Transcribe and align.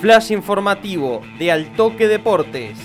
Flash 0.00 0.32
informativo 0.32 1.22
de 1.38 1.50
Altoque 1.50 2.08
Deportes. 2.08 2.78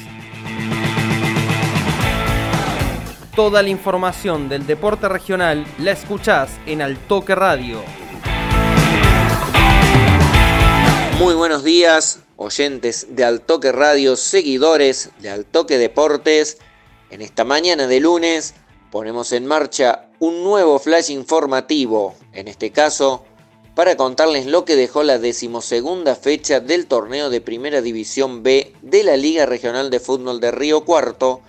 Toda 3.36 3.62
la 3.62 3.70
información 3.70 4.50
del 4.50 4.66
deporte 4.66 5.10
regional 5.10 5.66
la 5.80 5.92
escuchás 5.92 6.50
en 6.66 6.82
Altoque 6.82 7.36
Radio. 7.36 7.82
Muy 11.20 11.34
buenos 11.36 11.64
días, 11.64 12.22
oyentes 12.38 13.08
de 13.10 13.26
Altoque 13.26 13.74
Radio, 13.74 14.16
seguidores 14.16 15.12
de 15.20 15.30
Altoque 15.30 15.78
Deportes. 15.78 16.58
En 17.12 17.22
esta 17.22 17.44
mañana 17.44 17.86
de 17.88 18.00
lunes 18.00 18.56
ponemos 18.92 19.34
en 19.34 19.46
marcha 19.46 20.08
un 20.20 20.44
nuevo 20.44 20.80
flash 20.80 21.12
informativo, 21.12 22.16
en 22.32 22.48
este 22.48 22.72
caso 22.72 23.26
para 23.76 23.96
contarles 23.98 24.46
lo 24.46 24.66
que 24.66 24.76
dejó 24.76 25.04
la 25.04 25.20
decimosegunda 25.20 26.16
fecha 26.16 26.60
del 26.60 26.88
torneo 26.88 27.30
de 27.30 27.42
Primera 27.42 27.82
División 27.82 28.44
B 28.44 28.74
de 28.82 29.04
la 29.04 29.18
Liga 29.18 29.46
Regional 29.46 29.90
de 29.90 30.00
Fútbol 30.00 30.40
de 30.40 30.52
Río 30.52 30.86
Cuarto, 30.86 31.42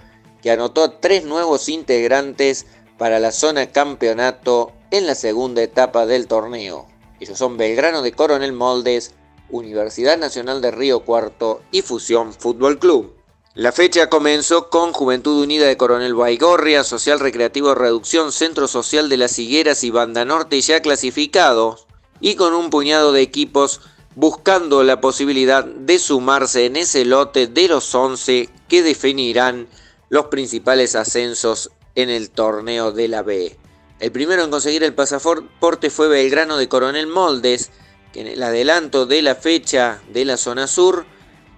que 0.43 0.51
anotó 0.51 0.85
a 0.85 1.01
tres 1.01 1.25
nuevos 1.25 1.69
integrantes 1.69 2.67
para 2.99 3.19
la 3.19 3.33
zona 3.33 3.73
campeonato 3.73 4.73
en 4.91 5.07
la 5.07 5.15
segunda 5.15 5.63
etapa 5.63 6.07
del 6.07 6.27
torneo. 6.27 6.87
Ellos 7.19 7.39
son 7.39 7.57
Belgrano 7.57 8.03
de 8.03 8.13
Coronel 8.13 8.53
Moldes, 8.53 9.13
Universidad 9.51 10.19
Nacional 10.19 10.61
de 10.61 10.71
Río 10.71 11.05
Cuarto 11.05 11.63
y 11.71 11.83
Fusión 11.83 12.33
Fútbol 12.33 12.79
Club. 12.79 13.15
La 13.55 13.73
fecha 13.73 14.09
comenzó 14.09 14.71
con 14.71 14.93
Juventud 14.93 15.43
Unida 15.43 15.67
de 15.67 15.77
Coronel 15.77 16.15
Baigorria, 16.15 16.85
Social 16.85 17.19
Recreativo 17.19 17.75
Reducción, 17.75 18.31
Centro 18.31 18.69
Social 18.69 19.09
de 19.09 19.17
las 19.17 19.39
Higueras 19.39 19.83
y 19.83 19.91
Banda 19.91 20.25
Norte 20.25 20.61
ya 20.61 20.81
clasificados, 20.81 21.87
y 22.21 22.35
con 22.35 22.55
un 22.55 22.71
puñado 22.71 23.13
de 23.13 23.23
equipos 23.23 23.81
buscando 24.15 24.83
la 24.83 25.01
posibilidad 25.01 25.65
de 25.65 25.99
sumarse 25.99 26.67
en 26.67 26.77
ese 26.77 27.05
lote 27.05 27.47
de 27.47 27.69
los 27.69 27.95
11 27.95 28.49
que 28.69 28.83
definirán 28.83 29.69
los 30.09 30.27
principales 30.27 30.97
ascensos 30.97 31.71
en 31.95 32.11
el 32.11 32.31
torneo 32.31 32.93
de 32.93 33.09
la 33.09 33.23
B. 33.23 33.57
El 34.01 34.13
primero 34.13 34.43
en 34.43 34.51
conseguir 34.51 34.83
el 34.83 34.95
pasaporte 34.95 35.91
fue 35.91 36.09
Belgrano 36.09 36.57
de 36.57 36.69
Coronel 36.69 37.07
Moldes, 37.07 37.71
que 38.13 38.23
en 38.23 38.27
el 38.27 38.43
adelanto 38.43 39.07
de 39.07 39.23
la 39.23 39.35
fecha 39.35 40.01
de 40.13 40.25
la 40.25 40.37
zona 40.37 40.67
sur 40.67 41.05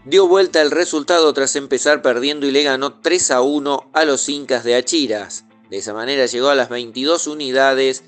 dio 0.04 0.26
vuelta 0.26 0.60
el 0.60 0.70
resultado 0.70 1.32
tras 1.32 1.56
empezar 1.56 2.02
perdiendo 2.02 2.46
y 2.46 2.50
le 2.50 2.64
ganó 2.64 2.94
3 3.00 3.30
a 3.30 3.40
1 3.40 3.90
a 3.92 4.04
los 4.04 4.28
Incas 4.28 4.64
de 4.64 4.74
Achiras. 4.74 5.44
De 5.70 5.78
esa 5.78 5.94
manera 5.94 6.26
llegó 6.26 6.48
a 6.48 6.54
las 6.54 6.68
22 6.68 7.28
unidades 7.28 8.04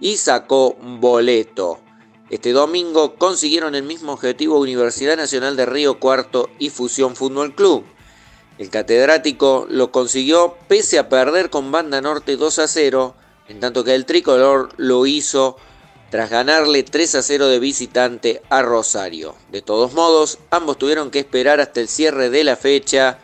y 0.00 0.16
sacó 0.16 0.74
boleto. 0.80 1.80
Este 2.30 2.52
domingo 2.52 3.16
consiguieron 3.16 3.74
el 3.74 3.82
mismo 3.82 4.12
objetivo 4.12 4.58
Universidad 4.58 5.16
Nacional 5.16 5.56
de 5.56 5.66
Río 5.66 6.00
Cuarto 6.00 6.48
y 6.58 6.70
Fusión 6.70 7.16
Fútbol 7.16 7.54
Club. 7.54 7.84
El 8.56 8.70
catedrático 8.70 9.66
lo 9.68 9.92
consiguió 9.92 10.56
pese 10.66 10.98
a 10.98 11.10
perder 11.10 11.50
con 11.50 11.70
Banda 11.70 12.00
Norte 12.00 12.36
2 12.36 12.60
a 12.60 12.68
0, 12.68 13.14
en 13.48 13.60
tanto 13.60 13.84
que 13.84 13.94
el 13.94 14.06
tricolor 14.06 14.70
lo 14.78 15.04
hizo 15.04 15.56
tras 16.10 16.30
ganarle 16.30 16.82
3 16.82 17.16
a 17.16 17.22
0 17.22 17.48
de 17.48 17.58
visitante 17.58 18.42
a 18.48 18.62
Rosario. 18.62 19.34
De 19.50 19.60
todos 19.60 19.92
modos, 19.92 20.38
ambos 20.50 20.78
tuvieron 20.78 21.10
que 21.10 21.18
esperar 21.18 21.60
hasta 21.60 21.80
el 21.80 21.88
cierre 21.88 22.30
de 22.30 22.42
la 22.44 22.56
fecha 22.56 23.18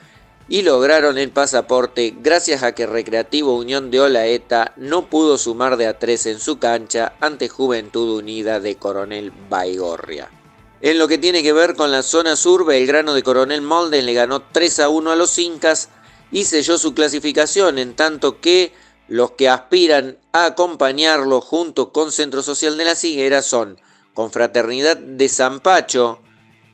y 0.50 0.62
lograron 0.62 1.16
el 1.16 1.30
pasaporte 1.30 2.12
gracias 2.20 2.64
a 2.64 2.74
que 2.74 2.84
Recreativo 2.84 3.56
Unión 3.56 3.92
de 3.92 4.00
Olaeta 4.00 4.74
no 4.76 5.08
pudo 5.08 5.38
sumar 5.38 5.76
de 5.76 5.86
a 5.86 5.96
3 5.96 6.26
en 6.26 6.40
su 6.40 6.58
cancha 6.58 7.14
ante 7.20 7.48
Juventud 7.48 8.18
Unida 8.18 8.58
de 8.58 8.74
Coronel 8.74 9.30
Baigorria. 9.48 10.28
En 10.80 10.98
lo 10.98 11.06
que 11.06 11.18
tiene 11.18 11.44
que 11.44 11.52
ver 11.52 11.76
con 11.76 11.92
la 11.92 12.02
zona 12.02 12.34
sur, 12.34 12.66
Belgrano 12.66 13.14
de 13.14 13.22
Coronel 13.22 13.62
Moldes 13.62 14.02
le 14.02 14.12
ganó 14.12 14.42
3 14.42 14.80
a 14.80 14.88
1 14.88 15.12
a 15.12 15.16
los 15.16 15.38
Incas 15.38 15.88
y 16.32 16.44
selló 16.44 16.78
su 16.78 16.94
clasificación, 16.94 17.78
en 17.78 17.94
tanto 17.94 18.40
que 18.40 18.72
los 19.06 19.30
que 19.32 19.48
aspiran 19.48 20.18
a 20.32 20.46
acompañarlo 20.46 21.40
junto 21.40 21.92
con 21.92 22.10
Centro 22.10 22.42
Social 22.42 22.76
de 22.76 22.86
las 22.86 23.04
Higueras 23.04 23.46
son 23.46 23.80
Confraternidad 24.14 24.96
de 24.96 25.28
Zampacho, 25.28 26.20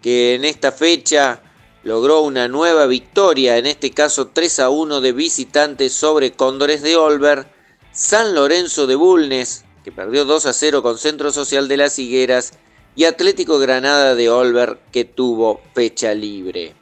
que 0.00 0.34
en 0.34 0.47
esta 0.47 0.72
fecha 0.72 1.42
logró 1.86 2.22
una 2.22 2.48
nueva 2.48 2.86
victoria, 2.86 3.58
en 3.58 3.66
este 3.66 3.92
caso 3.92 4.26
3 4.32 4.58
a 4.58 4.70
1 4.70 5.00
de 5.00 5.12
visitantes 5.12 5.92
sobre 5.92 6.32
Cóndores 6.32 6.82
de 6.82 6.97
Olver, 6.97 7.47
San 7.92 8.34
Lorenzo 8.34 8.88
de 8.88 8.97
Bulnes, 8.97 9.64
que 9.84 9.92
perdió 9.92 10.24
2 10.24 10.47
a 10.47 10.52
0 10.52 10.82
con 10.82 10.98
Centro 10.98 11.30
Social 11.30 11.69
de 11.69 11.76
las 11.76 12.00
Higueras, 12.00 12.54
y 12.97 13.04
Atlético 13.04 13.60
Granada 13.60 14.16
de 14.16 14.28
Olver, 14.28 14.80
que 14.91 15.04
tuvo 15.04 15.60
fecha 15.76 16.12
libre. 16.12 16.74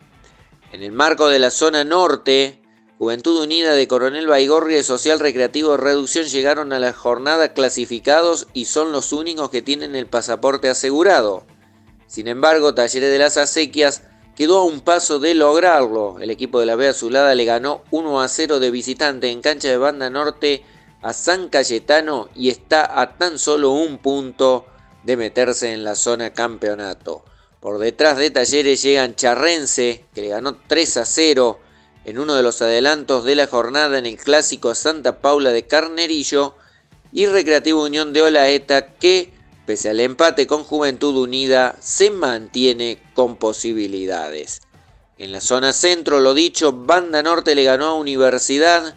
En 0.73 0.83
el 0.83 0.93
marco 0.93 1.29
de 1.29 1.39
la 1.39 1.51
zona 1.51 1.85
norte, 1.85 2.63
Juventud 2.99 3.43
Unida 3.43 3.75
de 3.75 3.87
Coronel 3.87 4.27
Baigorria 4.27 4.79
y 4.79 4.85
Social 4.85 5.21
Recreativo 5.21 5.77
Reducción 5.77 6.25
llegaron 6.25 6.73
a 6.73 6.79
la 6.79 6.95
jornada 6.95 7.53
clasificados 7.53 8.47
y 8.55 8.65
son 8.65 8.91
los 8.91 9.13
únicos 9.13 9.51
que 9.51 9.61
tienen 9.61 9.97
el 9.97 10.07
pasaporte 10.07 10.71
asegurado. 10.71 11.45
Sin 12.07 12.27
embargo, 12.27 12.75
Talleres 12.75 13.11
de 13.11 13.19
las 13.19 13.37
Acequias 13.37 14.05
quedó 14.37 14.59
a 14.59 14.65
un 14.65 14.81
paso 14.81 15.19
de 15.19 15.35
lograrlo. 15.35 16.19
El 16.21 16.31
equipo 16.31 16.61
de 16.61 16.67
la 16.67 16.77
B 16.77 16.89
Azulada 16.89 17.35
le 17.35 17.45
ganó 17.45 17.83
1 17.91 18.21
a 18.21 18.29
0 18.29 18.61
de 18.61 18.71
visitante 18.71 19.31
en 19.31 19.41
cancha 19.43 19.69
de 19.69 19.77
banda 19.77 20.11
norte 20.11 20.65
a 21.03 21.13
San 21.13 21.49
Cayetano 21.49 22.31
y 22.35 22.49
está 22.49 23.01
a 23.01 23.17
tan 23.19 23.39
solo 23.39 23.73
un 23.73 23.99
punto 23.99 24.65
de 25.03 25.17
meterse 25.19 25.73
en 25.73 25.85
la 25.85 25.95
zona 25.95 26.33
campeonato. 26.33 27.25
Por 27.61 27.79
detrás 27.79 28.17
de 28.17 28.31
Talleres 28.31 28.83
llegan 28.83 29.15
Charrense, 29.15 30.07
que 30.15 30.23
le 30.23 30.29
ganó 30.29 30.57
3 30.67 30.97
a 30.97 31.05
0 31.05 31.61
en 32.07 32.19
uno 32.19 32.35
de 32.35 32.43
los 32.43 32.61
adelantos 32.63 33.25
de 33.25 33.35
la 33.35 33.47
jornada 33.47 33.99
en 33.99 34.07
el 34.07 34.17
clásico 34.17 34.75
Santa 34.75 35.21
Paula 35.21 35.51
de 35.51 35.67
Carnerillo 35.67 36.55
y 37.13 37.27
Recreativo 37.27 37.85
Unión 37.85 38.13
de 38.13 38.23
Olaeta 38.23 38.95
que, 38.95 39.33
pese 39.67 39.91
al 39.91 40.01
empate 40.01 40.47
con 40.47 40.65
Juventud 40.65 41.17
Unida, 41.17 41.77
se 41.81 42.11
mantiene 42.11 43.03
con 43.15 43.37
posibilidades. 43.37 44.61
En 45.17 45.33
la 45.33 45.41
zona 45.41 45.73
centro, 45.73 46.21
lo 46.21 46.35
dicho, 46.35 46.73
Banda 46.73 47.23
Norte 47.23 47.55
le 47.55 47.65
ganó 47.65 47.87
a 47.87 47.95
Universidad, 47.95 48.97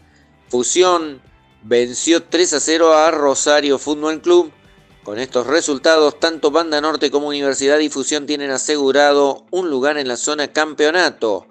Fusión 0.49 1.21
venció 1.63 2.23
3 2.23 2.53
a 2.53 2.59
0 2.59 2.93
a 2.93 3.11
Rosario 3.11 3.77
Fútbol 3.77 4.21
Club. 4.21 4.51
Con 5.03 5.19
estos 5.19 5.47
resultados, 5.47 6.19
tanto 6.19 6.51
Banda 6.51 6.81
Norte 6.81 7.11
como 7.11 7.27
Universidad 7.27 7.79
y 7.79 7.89
Fusión 7.89 8.25
tienen 8.25 8.51
asegurado 8.51 9.45
un 9.51 9.69
lugar 9.69 9.97
en 9.97 10.07
la 10.07 10.17
zona 10.17 10.51
campeonato. 10.51 11.47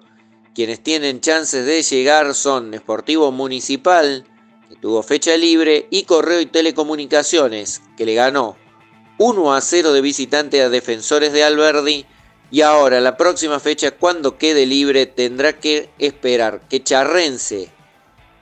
Quienes 0.53 0.83
tienen 0.83 1.21
chances 1.21 1.65
de 1.65 1.81
llegar 1.81 2.35
son 2.35 2.73
Sportivo 2.75 3.31
Municipal, 3.31 4.25
que 4.69 4.75
tuvo 4.75 5.01
fecha 5.01 5.37
libre, 5.37 5.87
y 5.89 6.03
Correo 6.03 6.41
y 6.41 6.45
Telecomunicaciones, 6.45 7.81
que 7.95 8.05
le 8.05 8.13
ganó 8.13 8.57
1 9.17 9.53
a 9.53 9.61
0 9.61 9.93
de 9.93 10.01
visitante 10.01 10.61
a 10.61 10.69
Defensores 10.69 11.33
de 11.33 11.43
Alberdi. 11.43 12.05
Y 12.51 12.61
ahora, 12.61 13.01
la 13.01 13.17
próxima 13.17 13.59
fecha, 13.59 13.91
cuando 13.91 14.37
quede 14.37 14.65
libre, 14.65 15.05
tendrá 15.05 15.59
que 15.59 15.89
esperar 15.99 16.61
que 16.69 16.83
Charrense, 16.83 17.71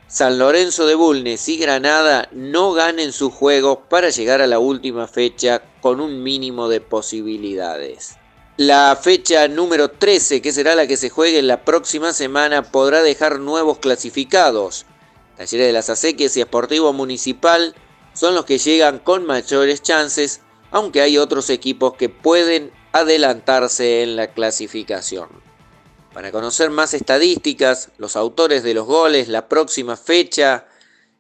San 0.08 0.38
Lorenzo 0.38 0.86
de 0.86 0.96
Bulnes 0.96 1.50
y 1.50 1.58
Granada 1.58 2.30
no 2.32 2.74
ganen 2.74 3.12
sus 3.12 3.34
juegos 3.34 3.80
para 3.90 4.10
llegar 4.10 4.42
a 4.42 4.48
la 4.48 4.60
última 4.60 5.08
fecha 5.08 5.64
con 5.82 6.00
un 6.00 6.22
mínimo 6.22 6.70
de 6.70 6.80
posibilidades. 6.82 8.16
La 8.58 8.96
fecha 8.96 9.48
número 9.48 9.90
13, 9.90 10.42
que 10.42 10.54
será 10.54 10.76
la 10.76 10.88
que 10.88 10.96
se 10.96 11.10
juegue 11.10 11.42
la 11.42 11.66
próxima 11.66 12.14
semana, 12.14 12.62
podrá 12.62 13.02
dejar 13.02 13.40
nuevos 13.40 13.80
clasificados. 13.80 14.86
Talleres 15.36 15.68
de 15.68 15.74
las 15.74 15.90
Acequias 15.90 16.38
y 16.38 16.42
Esportivo 16.42 16.94
Municipal 16.94 17.76
son 18.14 18.36
los 18.36 18.46
que 18.46 18.58
llegan 18.58 19.00
con 19.00 19.26
mayores 19.26 19.82
chances, 19.82 20.40
aunque 20.76 21.00
hay 21.00 21.18
otros 21.18 21.50
equipos 21.50 21.96
que 21.96 22.10
pueden 22.10 22.70
adelantarse 22.92 24.04
en 24.04 24.18
la 24.18 24.34
clasificación. 24.34 25.30
Para 26.14 26.34
conocer 26.34 26.70
más 26.70 26.94
estadísticas, 26.94 27.92
los 27.98 28.18
autores 28.18 28.62
de 28.62 28.74
los 28.74 28.86
goles, 28.86 29.30
la 29.30 29.48
próxima 29.48 29.96
fecha 29.96 30.68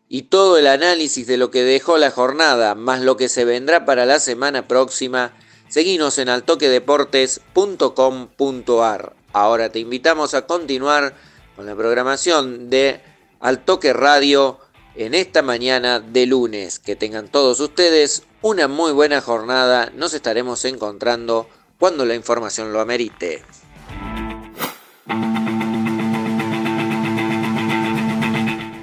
y 0.09 0.23
todo 0.23 0.57
el 0.57 0.67
análisis 0.67 1.25
de 1.25 1.37
lo 1.37 1.51
que 1.51 1.63
dejó 1.63 1.97
la 1.97 2.11
jornada, 2.11 2.75
más 2.75 2.99
lo 2.99 3.15
que 3.15 3.29
se 3.29 3.45
vendrá 3.45 3.85
para 3.85 4.05
la 4.05 4.19
semana 4.19 4.67
próxima, 4.67 5.31
Seguinos 5.69 6.17
en 6.17 6.27
altoquedeportes.com.ar. 6.27 9.15
Ahora 9.31 9.71
te 9.71 9.79
invitamos 9.79 10.33
a 10.33 10.45
continuar 10.45 11.15
con 11.55 11.65
la 11.65 11.77
programación 11.77 12.69
de 12.69 12.99
Altoque 13.39 13.93
Radio 13.93 14.59
en 14.95 15.13
esta 15.13 15.41
mañana 15.41 16.01
de 16.01 16.25
lunes. 16.25 16.79
Que 16.79 16.97
tengan 16.97 17.29
todos 17.29 17.61
ustedes 17.61 18.23
una 18.45 18.67
muy 18.67 18.91
buena 18.91 19.21
jornada. 19.21 19.91
Nos 19.95 20.13
estaremos 20.13 20.63
encontrando 20.65 21.47
cuando 21.79 22.05
la 22.05 22.13
información 22.13 22.71
lo 22.71 22.79
amerite. 22.79 23.41